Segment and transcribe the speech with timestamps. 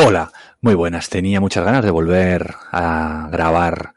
[0.00, 0.30] Hola,
[0.60, 1.08] muy buenas.
[1.08, 3.94] Tenía muchas ganas de volver a grabar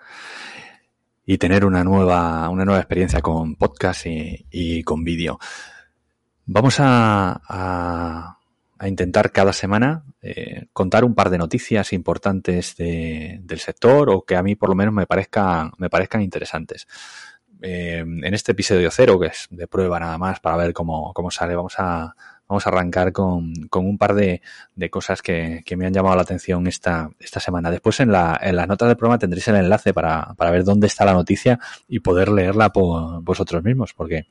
[1.23, 5.37] y tener una nueva, una nueva experiencia con podcast y, con vídeo.
[6.47, 8.35] Vamos a,
[8.83, 14.41] intentar cada semana eh, contar un par de noticias importantes del sector o que a
[14.41, 16.87] mí por lo menos me parezcan, me parezcan interesantes.
[17.61, 21.29] Eh, en este episodio cero, que es de prueba nada más para ver cómo, cómo
[21.29, 22.15] sale, vamos a,
[22.51, 24.41] vamos a arrancar con, con un par de,
[24.75, 27.71] de cosas que, que, me han llamado la atención esta, esta semana.
[27.71, 30.87] Después en, la, en las notas del programa tendréis el enlace para, para ver dónde
[30.87, 34.27] está la noticia y poder leerla por vosotros mismos, porque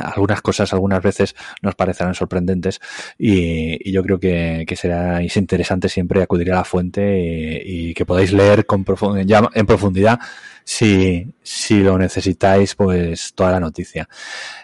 [0.00, 2.80] algunas cosas algunas veces nos parecerán sorprendentes
[3.18, 7.94] y, y yo creo que, que seráis interesante siempre acudir a la fuente y, y
[7.94, 10.18] que podáis leer con profundidad, en profundidad
[10.64, 14.06] si, si lo necesitáis pues toda la noticia.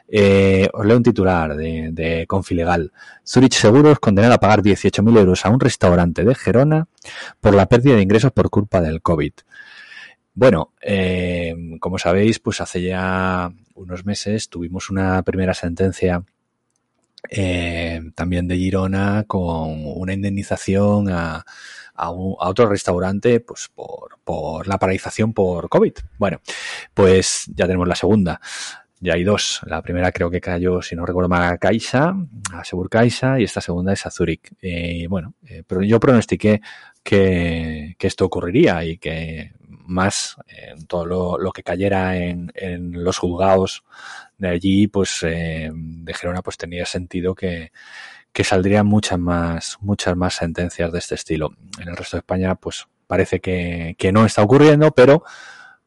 [0.07, 2.93] Eh, os leo un titular de, de Confilegal.
[3.27, 6.87] Zurich Seguros condenado a pagar 18.000 euros a un restaurante de Gerona
[7.41, 9.33] por la pérdida de ingresos por culpa del COVID.
[10.35, 16.25] Bueno, eh, como sabéis, pues hace ya unos meses tuvimos una primera sentencia
[17.31, 21.45] eh, también de Girona con una indemnización a,
[21.95, 25.95] a, otro restaurante pues por, por la paralización por COVID.
[26.19, 26.41] Bueno,
[26.93, 28.41] pues ya tenemos la segunda.
[29.01, 29.61] Ya hay dos.
[29.67, 32.15] La primera creo que cayó, si no recuerdo mal, a Caixa,
[32.53, 32.89] a Segur
[33.39, 34.53] y esta segunda es a Zurich.
[34.63, 36.61] Eh, bueno, eh, pero yo pronostiqué
[37.03, 39.53] que, que, esto ocurriría y que
[39.85, 43.85] más eh, todo lo, lo, que cayera en, en, los juzgados
[44.39, 47.73] de allí, pues eh, de Gerona, pues tenía sentido que,
[48.33, 51.55] que saldrían muchas más, muchas más sentencias de este estilo.
[51.81, 55.23] En el resto de España, pues parece que, que no está ocurriendo, pero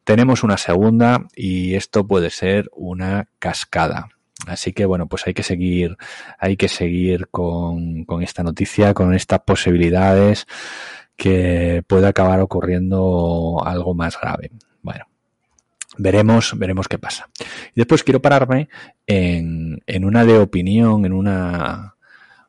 [0.04, 4.08] tenemos una segunda y esto puede ser una cascada.
[4.46, 5.96] Así que bueno, pues hay que seguir,
[6.38, 10.46] hay que seguir con, con esta noticia, con estas posibilidades
[11.18, 14.52] que puede acabar ocurriendo algo más grave.
[14.82, 15.04] Bueno,
[15.98, 17.28] veremos, veremos qué pasa.
[17.74, 18.68] Y después quiero pararme
[19.04, 21.96] en, en una de opinión, en una,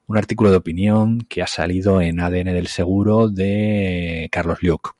[0.05, 4.95] un artículo de opinión que ha salido en ADN del Seguro de Carlos Liuk.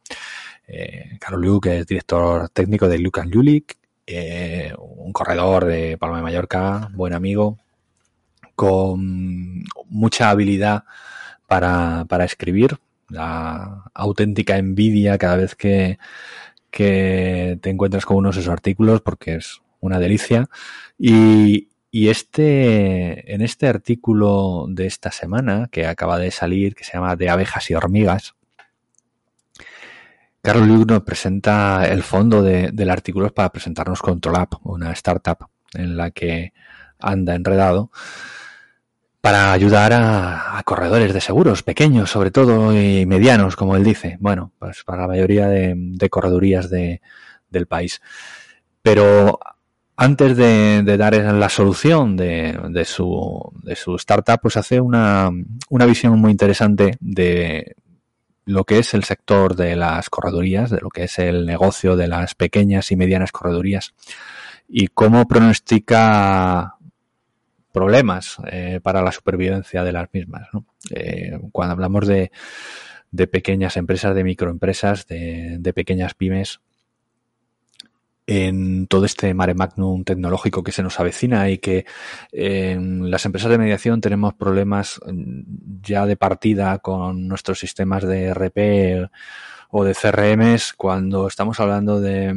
[0.68, 3.78] Eh, Carlos Liuk es director técnico de Luke Julik,
[4.08, 7.60] eh, un corredor de Palma de Mallorca, buen amigo,
[8.56, 10.86] con mucha habilidad
[11.46, 16.00] para, para escribir, la auténtica envidia cada vez que,
[16.72, 20.50] que te encuentras con uno de sus artículos porque es una delicia.
[20.98, 26.94] Y, y este, en este artículo de esta semana que acaba de salir, que se
[26.94, 28.36] llama De abejas y hormigas,
[30.42, 35.50] Carlos Luke nos presenta el fondo de, del artículo para presentarnos Control App, una startup
[35.74, 36.54] en la que
[36.98, 37.92] anda enredado
[39.22, 44.18] para ayudar a, corredores de seguros, pequeños sobre todo y medianos, como él dice.
[44.20, 47.02] Bueno, pues para la mayoría de, corredurías de,
[47.50, 48.02] del país.
[48.82, 49.40] Pero
[49.96, 55.32] antes de, de dar la solución de, su, de su startup, pues hace una
[55.88, 57.76] visión muy interesante de
[58.46, 62.08] lo que es el sector de las corredurías, de lo que es el negocio de
[62.08, 63.94] las pequeñas y medianas corredurías
[64.70, 66.76] y cómo pronostica
[67.72, 70.48] problemas eh, para la supervivencia de las mismas.
[70.92, 72.32] Eh, cuando hablamos de,
[73.28, 76.62] pequeñas empresas, de microempresas, de, pequeñas pymes,
[78.28, 81.86] en todo este mare magnum tecnológico que se nos avecina y que
[82.32, 85.00] en las empresas de mediación tenemos problemas
[85.82, 89.10] ya de partida con nuestros sistemas de RP
[89.72, 92.36] o de CRMs cuando estamos hablando de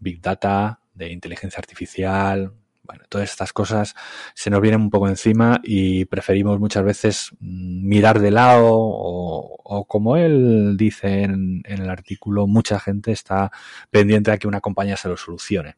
[0.00, 2.52] Big Data, de inteligencia artificial,
[2.84, 3.94] bueno, todas estas cosas
[4.34, 9.84] se nos vienen un poco encima y preferimos muchas veces mirar de lado o, o
[9.86, 13.50] como él dice en, en, el artículo, mucha gente está
[13.90, 15.76] pendiente a que una compañía se lo solucione.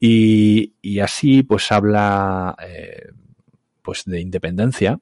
[0.00, 3.10] Y, y así pues habla eh,
[3.82, 5.00] pues de independencia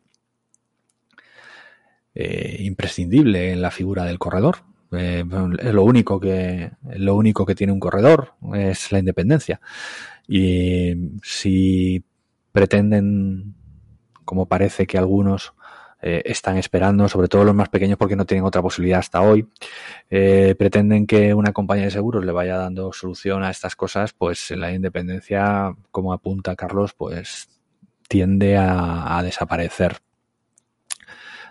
[2.15, 4.66] eh, imprescindible en la figura del corredor.
[4.93, 5.25] Eh,
[5.73, 9.61] lo único que lo único que tiene un corredor es la independencia.
[10.29, 12.05] Y si
[12.53, 13.55] pretenden,
[14.25, 15.55] como parece que algunos
[16.03, 19.49] eh, están esperando, sobre todo los más pequeños porque no tienen otra posibilidad hasta hoy,
[20.11, 24.51] eh, pretenden que una compañía de seguros le vaya dando solución a estas cosas, pues
[24.53, 27.49] la independencia, como apunta Carlos, pues
[28.09, 30.06] tiende a desaparecer.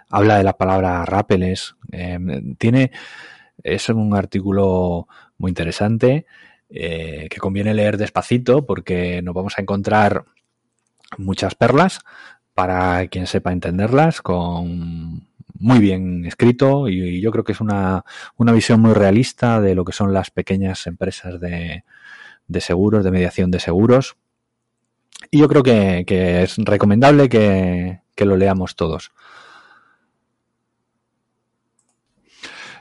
[0.10, 2.20] Habla de la palabra rápeles, eh,
[2.58, 2.92] tiene,
[3.64, 5.08] es un artículo
[5.38, 6.26] muy interesante,
[6.70, 10.26] eh, que conviene leer despacito porque nos vamos a encontrar
[11.18, 12.00] muchas perlas
[12.54, 15.28] para quien sepa entenderlas con
[15.60, 18.04] muy bien escrito y, yo creo que es una,
[18.38, 21.84] una, visión muy realista de lo que son las pequeñas empresas de,
[22.48, 24.18] de seguros, de mediación de seguros.
[25.32, 29.12] Y yo creo que, que es recomendable que, que lo leamos todos.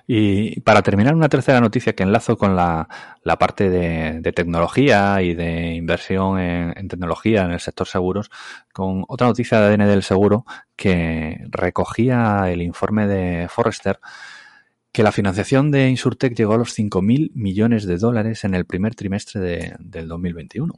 [0.07, 2.89] Y para terminar, una tercera noticia que enlazo con la,
[3.23, 8.31] la parte de, tecnología y de inversión en, en, tecnología en el sector seguros,
[8.73, 10.45] con otra noticia de ADN del seguro
[10.77, 13.99] que recogía el informe de Forrester
[14.95, 18.95] que la financiación de Insurtech llegó a los 5.000 millones de dólares en el primer
[18.95, 20.73] trimestre de, del 2021.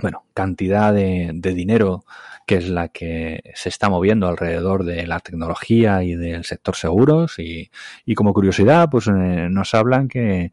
[0.00, 2.04] Bueno, cantidad de, dinero
[2.46, 7.38] que es la que se está moviendo alrededor de la tecnología y del sector seguros.
[7.38, 7.70] Y,
[8.04, 10.52] y como curiosidad, pues eh, nos hablan que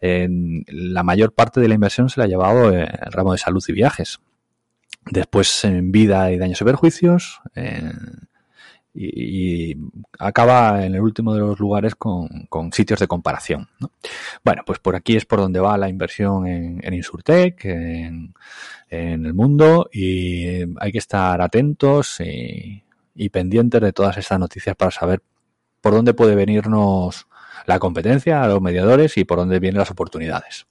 [0.00, 0.28] eh,
[0.68, 3.72] la mayor parte de la inversión se la ha llevado el ramo de salud y
[3.72, 4.20] viajes.
[5.06, 7.40] Después en vida y daños y perjuicios.
[7.54, 7.92] Eh,
[8.96, 9.76] y,
[10.18, 13.68] acaba en el último de los lugares con, con sitios de comparación.
[13.78, 13.92] ¿no?
[14.44, 18.34] Bueno, pues por aquí es por donde va la inversión en, en Insurtech, en,
[18.88, 22.82] en, el mundo, y hay que estar atentos y,
[23.14, 25.22] y, pendientes de todas estas noticias para saber
[25.80, 27.26] por dónde puede venirnos
[27.66, 30.66] la competencia, a los mediadores y por dónde vienen las oportunidades.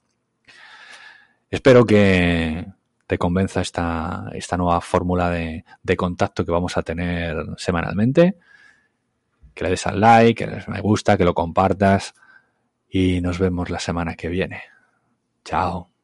[1.49, 2.65] Espero que,
[3.07, 8.37] te convenza esta, esta nueva fórmula de, de, contacto que vamos a tener semanalmente.
[9.53, 12.13] Que le des al like, que le des me gusta, que lo compartas
[12.89, 14.63] y nos vemos la semana que viene.
[15.43, 15.94] Chao.